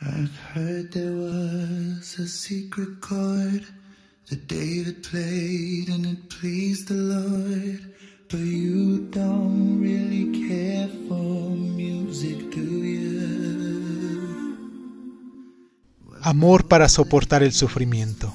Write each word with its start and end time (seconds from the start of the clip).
I've 0.00 0.36
heard 0.54 0.92
there 0.92 1.10
was 1.10 2.18
a 2.20 2.28
secret 2.28 3.00
chord 3.00 3.66
that 4.30 4.46
David 4.46 5.02
played 5.02 5.88
and 5.88 6.06
it 6.06 6.28
pleased 6.28 6.86
the 6.86 6.94
Lord. 6.94 7.94
But 8.30 8.38
you 8.38 9.08
don't 9.10 9.80
really 9.80 10.48
care 10.48 10.88
for 11.08 11.50
music, 11.50 12.48
do 12.54 12.60
you? 12.60 13.08
Amor 16.22 16.68
para 16.68 16.88
soportar 16.88 17.42
el 17.42 17.52
sufrimiento. 17.52 18.32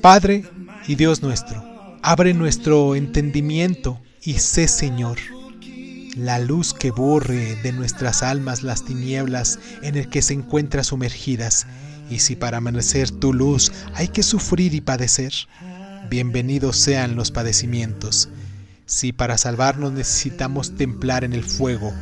Padre 0.00 0.44
y 0.88 0.96
Dios 0.96 1.22
nuestro, 1.22 1.62
abre 2.02 2.34
nuestro 2.34 2.96
entendimiento 2.96 4.00
y 4.22 4.34
sé 4.34 4.66
Señor 4.66 5.18
la 6.16 6.38
luz 6.38 6.74
que 6.74 6.90
borre 6.90 7.56
de 7.62 7.72
nuestras 7.72 8.22
almas 8.22 8.62
las 8.62 8.84
tinieblas 8.84 9.58
en 9.82 9.96
el 9.96 10.08
que 10.08 10.22
se 10.22 10.34
encuentran 10.34 10.84
sumergidas. 10.84 11.66
Y 12.10 12.18
si 12.20 12.36
para 12.36 12.58
amanecer 12.58 13.10
tu 13.10 13.32
luz 13.32 13.72
hay 13.94 14.08
que 14.08 14.22
sufrir 14.22 14.74
y 14.74 14.80
padecer, 14.80 15.32
bienvenidos 16.08 16.76
sean 16.76 17.14
los 17.14 17.30
padecimientos. 17.30 18.28
Si 18.86 19.12
para 19.12 19.38
salvarnos 19.38 19.92
necesitamos 19.92 20.76
templar 20.76 21.22
en 21.22 21.32
el 21.32 21.44
fuego 21.44 21.92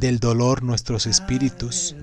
del 0.00 0.18
dolor 0.18 0.62
nuestros 0.62 1.06
espíritus, 1.06 1.94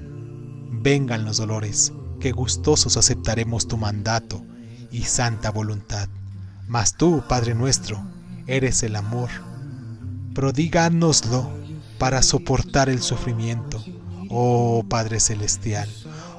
vengan 0.71 1.25
los 1.25 1.37
dolores, 1.37 1.91
que 2.19 2.31
gustosos 2.31 2.95
aceptaremos 2.97 3.67
tu 3.67 3.77
mandato 3.77 4.45
y 4.91 5.03
santa 5.03 5.49
voluntad. 5.49 6.09
Mas 6.67 6.95
tú, 6.95 7.23
Padre 7.27 7.55
nuestro, 7.55 7.99
eres 8.45 8.83
el 8.83 8.95
amor 8.95 9.48
prodíganoslo 10.33 11.49
para 11.97 12.21
soportar 12.21 12.89
el 12.89 13.01
sufrimiento. 13.01 13.83
Oh 14.29 14.85
Padre 14.87 15.19
Celestial, 15.19 15.89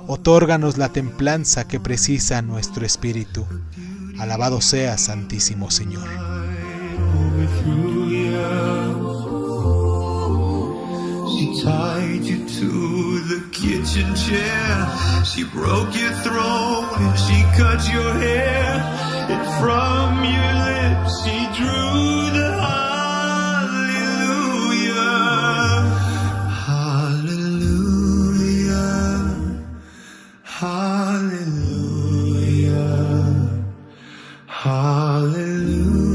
otórganos 0.06 0.78
la 0.78 0.90
templanza 0.90 1.66
que 1.66 1.80
precisa 1.80 2.42
nuestro 2.42 2.86
espíritu. 2.86 3.46
Alabado 4.18 4.60
sea, 4.60 4.98
Santísimo 4.98 5.70
Señor. 5.70 6.08
She 11.32 11.62
tied 11.62 12.22
you 12.22 12.46
to 12.46 13.20
the 13.28 13.40
kitchen 13.50 14.14
chair. 14.14 14.88
She 15.24 15.44
cut 17.56 17.92
your 17.92 18.14
hair. 18.20 19.00
From 19.60 20.09
Hallelujah. 31.40 32.76
Hallelujah. 34.46 36.09